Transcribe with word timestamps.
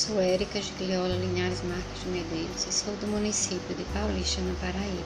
Sou 0.00 0.18
Érica 0.18 0.62
Gigliola 0.62 1.14
Linhares 1.14 1.60
Marques 1.60 2.00
de 2.02 2.08
Medeiros 2.08 2.66
e 2.66 2.72
sou 2.72 2.96
do 2.96 3.06
município 3.06 3.76
de 3.76 3.84
Paulista, 3.92 4.40
na 4.40 4.54
Paraíba. 4.54 5.04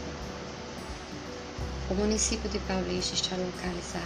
O 1.91 1.95
município 1.95 2.49
de 2.49 2.61
Paulista 2.61 3.13
está 3.13 3.35
localizado 3.35 4.05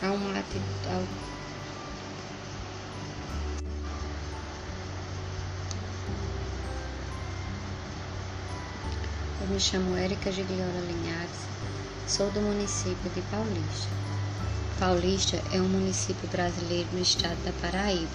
a 0.00 0.12
uma 0.12 0.32
latitude. 0.32 0.62
Eu 9.42 9.46
me 9.48 9.60
chamo 9.60 9.94
Érica 9.94 10.32
Gigliola 10.32 10.80
Linhares, 10.88 11.36
sou 12.08 12.30
do 12.30 12.40
município 12.40 13.10
de 13.10 13.20
Paulista. 13.30 14.11
Paulista 14.82 15.38
é 15.52 15.62
um 15.62 15.68
município 15.68 16.28
brasileiro 16.28 16.88
no 16.92 17.00
estado 17.00 17.38
da 17.44 17.52
Paraíba. 17.52 18.10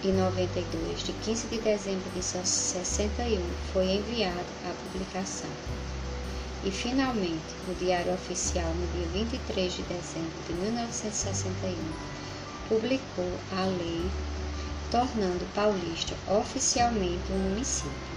1092, 0.03 1.05
de 1.05 1.12
15 1.12 1.47
de 1.47 1.61
dezembro 1.61 2.11
de 2.11 2.21
61, 2.21 3.41
foi 3.72 3.93
enviado 3.93 4.49
à 4.65 4.75
publicação 4.91 5.51
e, 6.65 6.71
finalmente, 6.71 7.55
o 7.69 7.75
Diário 7.75 8.15
Oficial, 8.15 8.73
no 8.75 8.87
dia 8.99 9.07
23 9.09 9.75
de 9.75 9.83
dezembro 9.83 10.43
de 10.47 10.55
1961, 10.55 11.77
publicou 12.69 13.39
a 13.53 13.67
lei 13.67 14.11
tornando 14.91 15.45
Paulista 15.55 16.15
oficialmente 16.27 17.31
um 17.33 17.39
município. 17.51 18.14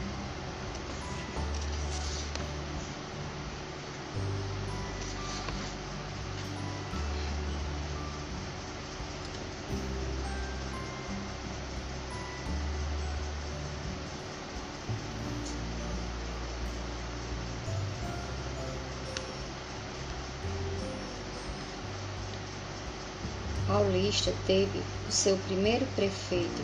Paulista 23.77 24.33
teve 24.47 24.81
o 25.07 25.11
seu 25.11 25.37
primeiro 25.45 25.85
prefeito, 25.95 26.63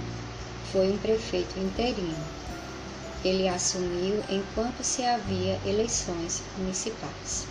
foi 0.72 0.90
um 0.90 0.98
prefeito 0.98 1.60
interino. 1.60 2.26
Ele 3.24 3.48
assumiu 3.48 4.24
enquanto 4.28 4.84
se 4.84 5.06
havia 5.06 5.60
eleições 5.64 6.42
municipais. 6.58 7.46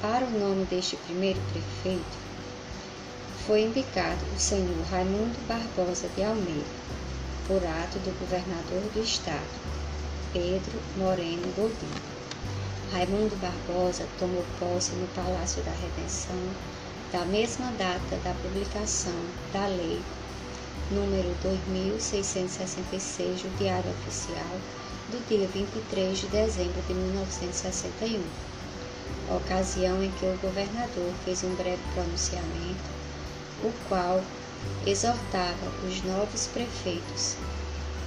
Para 0.00 0.26
o 0.26 0.30
nome 0.30 0.64
deste 0.66 0.94
primeiro 0.94 1.40
prefeito, 1.50 2.16
foi 3.48 3.62
indicado 3.62 4.24
o 4.36 4.38
senhor 4.38 4.86
Raimundo 4.88 5.36
Barbosa 5.48 6.08
de 6.14 6.22
Almeida, 6.22 6.64
por 7.48 7.66
ato 7.66 7.98
do 7.98 8.16
governador 8.20 8.92
do 8.94 9.02
estado, 9.02 9.60
Pedro 10.32 10.80
Moreno 10.96 11.52
Godinho. 11.56 12.02
Raimundo 12.92 13.34
Barbosa 13.40 14.06
tomou 14.20 14.46
posse 14.60 14.92
no 14.92 15.08
Palácio 15.08 15.64
da 15.64 15.72
Redenção 15.72 16.54
da 17.16 17.24
mesma 17.24 17.72
data 17.78 18.16
da 18.22 18.34
publicação 18.42 19.18
da 19.50 19.66
Lei 19.68 19.98
número 20.90 21.34
2666 21.42 23.40
do 23.40 23.56
Diário 23.56 23.90
Oficial 23.90 24.60
do 25.08 25.26
dia 25.26 25.46
23 25.48 26.18
de 26.18 26.26
dezembro 26.26 26.82
de 26.82 26.92
1961, 26.92 28.22
ocasião 29.34 30.02
em 30.02 30.10
que 30.10 30.26
o 30.26 30.38
governador 30.42 31.10
fez 31.24 31.42
um 31.42 31.54
breve 31.54 31.80
pronunciamento, 31.94 32.90
o 33.64 33.72
qual 33.88 34.22
exortava 34.86 35.72
os 35.88 36.02
novos 36.04 36.48
prefeitos 36.48 37.34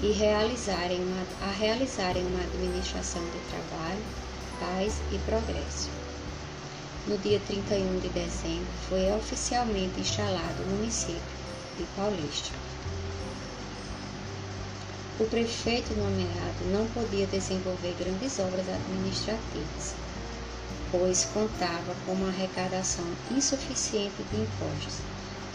e 0.04 0.12
realizarem 0.12 1.00
uma, 1.02 1.26
a 1.50 1.52
realizarem 1.52 2.24
uma 2.28 2.44
administração 2.44 3.24
de 3.24 3.40
trabalho, 3.50 4.04
paz 4.60 5.02
e 5.12 5.18
progresso 5.26 5.90
no 7.10 7.18
dia 7.18 7.40
31 7.48 8.02
de 8.02 8.10
dezembro, 8.10 8.68
foi 8.88 9.12
oficialmente 9.12 10.00
instalado 10.00 10.62
o 10.62 10.68
município 10.68 11.20
de 11.76 11.84
Paulista. 11.96 12.56
O 15.20 15.26
prefeito 15.26 15.92
nomeado 15.96 16.66
não 16.72 16.86
podia 16.90 17.26
desenvolver 17.26 17.96
grandes 17.98 18.38
obras 18.38 18.70
administrativas, 18.70 19.96
pois 20.92 21.26
contava 21.34 21.96
com 22.06 22.12
uma 22.12 22.28
arrecadação 22.28 23.06
insuficiente 23.32 24.22
de 24.32 24.42
impostos, 24.42 25.00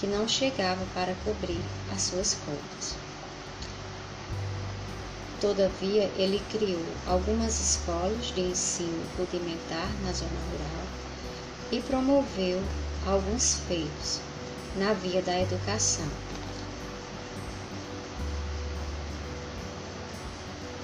que 0.00 0.08
não 0.08 0.26
chegava 0.26 0.84
para 0.93 1.14
cobrir 1.25 1.62
as 1.94 2.02
suas 2.02 2.34
contas. 2.34 2.96
Todavia, 5.40 6.11
ele 6.17 6.43
criou 6.50 6.84
algumas 7.06 7.61
escolas 7.61 8.34
de 8.34 8.40
ensino 8.40 9.06
rudimentar 9.17 9.88
na 10.02 10.12
zona 10.12 10.40
rural 10.50 11.04
e 11.75 11.81
promoveu 11.81 12.62
alguns 13.05 13.56
feitos 13.67 14.21
na 14.76 14.93
via 14.93 15.21
da 15.23 15.41
educação. 15.41 16.06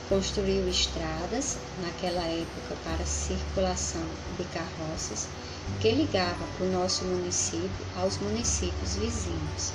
Construiu 0.08 0.68
estradas 0.68 1.58
naquela 1.80 2.24
época 2.24 2.74
para 2.82 3.06
circulação 3.06 4.04
de 4.36 4.42
carroças 4.46 5.28
que 5.80 5.92
ligava 5.92 6.44
o 6.58 6.64
nosso 6.64 7.04
município 7.04 7.70
aos 7.96 8.18
municípios 8.18 8.96
vizinhos. 8.96 9.72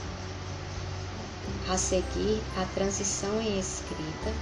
A 1.69 1.77
seguir, 1.77 2.41
a 2.57 2.65
transição 2.75 3.39
em 3.39 3.57
escrita 3.57 4.33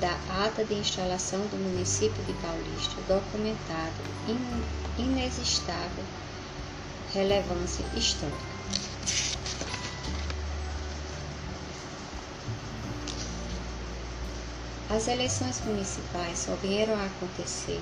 da 0.00 0.16
ata 0.44 0.64
de 0.64 0.74
instalação 0.74 1.40
do 1.46 1.56
município 1.56 2.22
de 2.24 2.32
Paulista, 2.34 3.00
documentado 3.08 3.96
in, 4.28 4.38
inexistável 5.02 6.04
relevância 7.12 7.84
histórica. 7.96 8.36
As 14.90 15.08
eleições 15.08 15.60
municipais 15.66 16.38
só 16.38 16.54
vieram 16.56 16.94
a 16.94 17.04
acontecer 17.04 17.80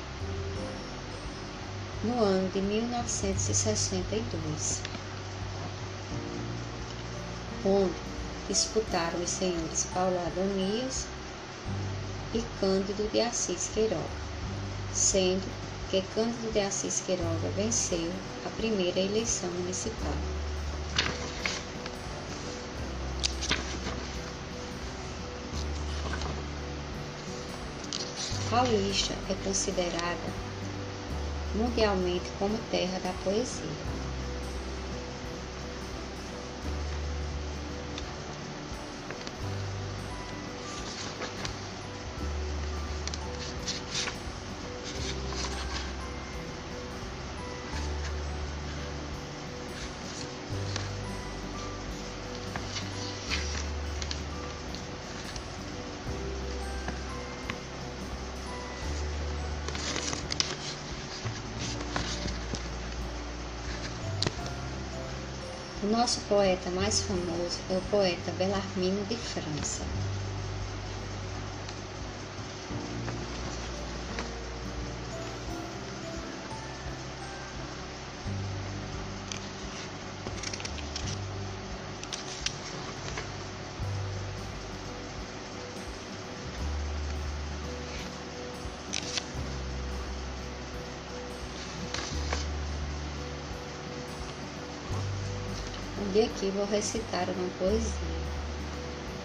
no 2.02 2.20
ano 2.22 2.50
de 2.50 2.60
1962, 2.60 4.82
onde 7.64 7.94
disputaram 8.48 9.22
os 9.22 9.30
senhores 9.30 9.86
Paulo 9.92 10.18
Adonias 10.26 11.06
e 12.36 12.44
Cândido 12.60 13.08
de 13.08 13.20
Assis 13.20 13.70
Queiroga, 13.72 14.04
sendo 14.92 15.46
que 15.90 16.02
Cândido 16.14 16.52
de 16.52 16.60
Assis 16.60 17.00
Queiroga 17.00 17.48
venceu 17.56 18.12
a 18.44 18.50
primeira 18.50 19.00
eleição 19.00 19.48
municipal. 19.50 20.12
Paulista 28.50 29.14
é 29.30 29.34
considerada 29.42 30.46
mundialmente 31.54 32.30
como 32.38 32.58
terra 32.70 32.98
da 33.00 33.12
poesia. 33.24 34.05
O 65.86 65.88
nosso 65.88 66.20
poeta 66.22 66.68
mais 66.68 67.00
famoso 67.02 67.60
é 67.70 67.78
o 67.78 67.82
poeta 67.82 68.32
Bellarmino 68.32 69.04
de 69.04 69.16
França. 69.16 69.84
E 96.14 96.22
aqui 96.22 96.50
vou 96.50 96.64
recitar 96.66 97.28
uma 97.28 97.48
poesia. 97.58 98.26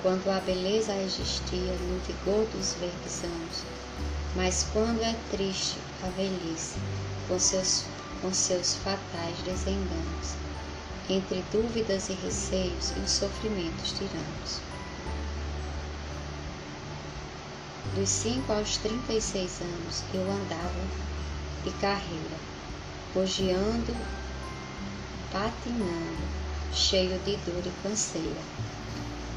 Quando 0.01 0.28
a 0.30 0.39
beleza 0.39 0.94
existia 0.95 1.74
no 1.74 2.00
vigor 2.00 2.45
dos 2.48 2.74
verdes 2.74 3.24
anos, 3.24 3.63
mas 4.36 4.68
quando 4.74 5.01
é 5.04 5.16
triste 5.30 5.78
a 6.04 6.10
velhice, 6.10 6.80
com 7.28 7.38
seus, 7.39 7.86
com 8.22 8.33
seus 8.33 8.75
fatais 8.75 9.38
desenganos, 9.45 10.36
entre 11.10 11.44
dúvidas 11.51 12.10
e 12.10 12.13
receios 12.13 12.92
e 12.98 13.00
os 13.00 13.12
sofrimentos 13.12 13.92
tiranos. 13.92 14.60
Dos 17.95 18.10
5 18.10 18.51
aos 18.54 18.77
36 18.77 19.62
anos 19.62 20.04
eu 20.13 20.22
andava 20.22 20.81
de 21.63 21.72
carreira, 21.80 22.38
bogeando, 23.13 23.95
patinando, 25.31 26.40
cheio 26.73 27.19
de 27.19 27.35
dor 27.38 27.63
e 27.65 27.71
canseira, 27.83 28.41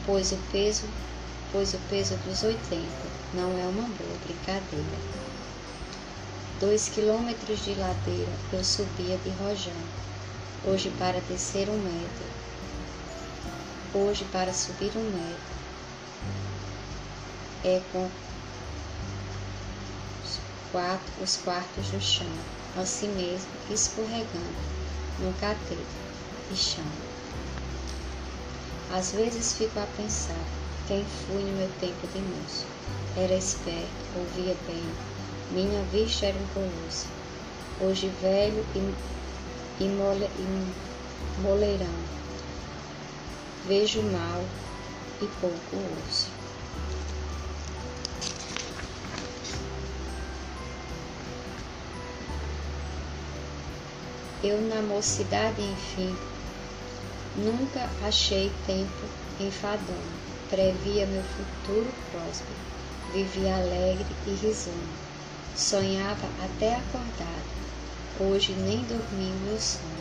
pois 0.06 0.30
o 0.32 0.38
peso, 0.52 0.88
pois 1.50 1.74
o 1.74 1.78
peso 1.90 2.16
dos 2.18 2.42
80 2.42 2.86
não 3.34 3.58
é 3.58 3.66
uma 3.66 3.88
boa 3.88 4.18
brincadeira. 4.24 4.98
Dois 6.60 6.88
quilômetros 6.88 7.64
de 7.64 7.74
ladeira 7.74 8.32
eu 8.52 8.62
subia 8.62 9.18
de 9.18 9.30
rojão, 9.30 9.72
hoje 10.64 10.90
para 10.98 11.20
descer 11.22 11.68
um 11.68 11.76
metro, 11.78 12.26
hoje 13.94 14.24
para 14.30 14.52
subir 14.52 14.92
um 14.96 15.02
metro, 15.02 15.54
é 17.64 17.82
com 17.92 18.08
os, 20.22 20.38
quatro, 20.70 21.22
os 21.22 21.36
quartos 21.38 21.88
do 21.88 22.00
chão, 22.00 22.32
assim 22.76 23.08
mesmo 23.08 23.50
escorregando 23.70 24.54
num 25.18 25.32
catete 25.34 25.84
e 26.52 26.56
chão. 26.56 27.13
Às 28.90 29.12
vezes 29.12 29.54
fico 29.54 29.78
a 29.78 29.86
pensar 29.96 30.44
quem 30.86 31.04
fui 31.04 31.42
no 31.42 31.56
meu 31.56 31.68
tempo 31.80 32.06
de 32.06 32.20
moço. 32.20 32.66
Era 33.16 33.34
esperto, 33.34 34.18
ouvia 34.18 34.56
bem, 34.66 34.84
minha 35.50 35.82
vista 35.84 36.26
era 36.26 36.38
um 36.38 36.46
colosso. 36.48 37.08
Hoje 37.80 38.08
velho 38.20 38.64
e, 38.74 39.84
e, 39.84 39.88
mole, 39.88 40.30
e 40.36 41.40
moleirão, 41.40 41.94
vejo 43.64 44.02
mal 44.02 44.44
e 45.20 45.26
pouco 45.40 45.76
ouço. 45.76 46.32
Eu 54.42 54.60
na 54.60 54.82
mocidade, 54.82 55.62
enfim, 55.62 56.14
Nunca 57.36 57.90
achei 58.06 58.52
tempo 58.64 59.08
enfadonho, 59.40 60.20
previa 60.48 61.04
meu 61.04 61.24
futuro 61.24 61.92
próspero, 62.12 62.54
vivia 63.12 63.56
alegre 63.56 64.06
e 64.24 64.30
risonho, 64.34 64.94
sonhava 65.56 66.28
até 66.44 66.76
acordado, 66.76 67.42
hoje 68.20 68.52
nem 68.52 68.84
dormi 68.84 69.32
o 69.32 69.48
meu 69.48 69.60
sonho. 69.60 69.94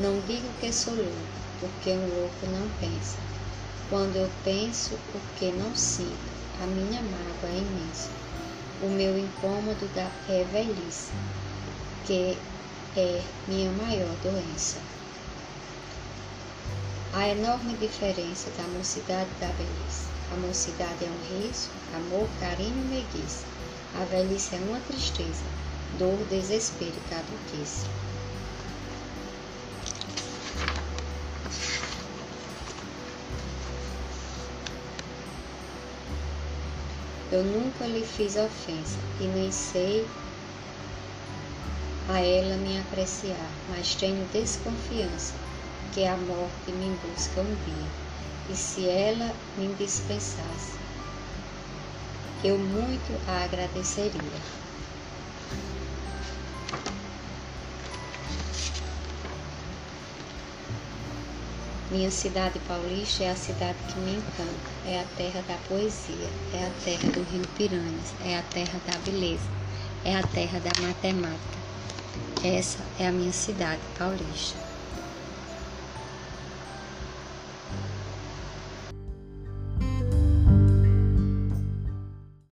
Não 0.00 0.20
digo 0.26 0.52
que 0.60 0.70
sou 0.70 0.94
louco, 0.94 1.10
porque 1.58 1.92
um 1.92 2.08
louco 2.14 2.46
não 2.46 2.68
pensa. 2.78 3.16
Quando 3.88 4.16
eu 4.16 4.30
penso 4.44 4.92
o 5.14 5.20
que 5.38 5.50
não 5.50 5.74
sinto, 5.74 6.30
a 6.62 6.66
minha 6.66 7.00
mágoa 7.00 7.48
é 7.48 7.56
imensa. 7.56 8.10
O 8.82 8.90
meu 8.90 9.18
incômodo 9.18 9.88
é 10.28 10.44
velhice, 10.44 11.10
que 12.04 12.36
é 12.94 13.22
minha 13.48 13.72
maior 13.72 14.14
doença. 14.22 14.78
A 17.16 17.28
enorme 17.28 17.74
diferença 17.74 18.50
da 18.50 18.64
mocidade 18.76 19.30
e 19.36 19.40
da 19.40 19.46
velhice. 19.52 20.08
A 20.32 20.36
mocidade 20.36 21.04
é 21.04 21.08
um 21.08 21.42
riso, 21.42 21.70
amor, 21.94 22.28
carinho 22.40 22.76
e 22.76 22.88
meiguice. 22.88 23.44
A 23.94 24.04
velhice 24.06 24.56
é 24.56 24.58
uma 24.58 24.80
tristeza, 24.80 25.44
dor, 25.96 26.18
desespero 26.28 26.90
e 26.96 27.08
caduquice. 27.08 27.86
Eu 37.30 37.44
nunca 37.44 37.86
lhe 37.86 38.04
fiz 38.04 38.34
ofensa 38.34 38.98
e 39.20 39.28
nem 39.28 39.52
sei 39.52 40.04
a 42.08 42.18
ela 42.20 42.56
me 42.56 42.76
apreciar, 42.80 43.52
mas 43.68 43.94
tenho 43.94 44.26
desconfiança 44.32 45.43
que 45.94 46.04
a 46.04 46.16
morte 46.16 46.72
me 46.72 46.90
busca 46.96 47.40
um 47.40 47.54
dia, 47.64 47.88
e 48.50 48.56
se 48.56 48.88
ela 48.88 49.32
me 49.56 49.72
dispensasse, 49.74 50.72
eu 52.42 52.58
muito 52.58 53.12
a 53.28 53.44
agradeceria. 53.44 54.64
Minha 61.92 62.10
cidade 62.10 62.58
paulista 62.66 63.22
é 63.22 63.30
a 63.30 63.36
cidade 63.36 63.78
que 63.86 64.00
me 64.00 64.16
encanta, 64.16 64.88
é 64.88 65.00
a 65.00 65.04
terra 65.16 65.42
da 65.42 65.56
poesia, 65.68 66.28
é 66.52 66.66
a 66.66 66.70
terra 66.84 67.08
do 67.10 67.22
rio 67.30 67.46
Piranhas, 67.56 68.12
é 68.26 68.36
a 68.36 68.42
terra 68.42 68.80
da 68.84 68.98
beleza, 68.98 69.48
é 70.04 70.16
a 70.16 70.22
terra 70.24 70.58
da 70.58 70.72
matemática. 70.82 71.54
Essa 72.42 72.84
é 72.98 73.06
a 73.06 73.12
minha 73.12 73.32
cidade 73.32 73.80
paulista. 73.96 74.73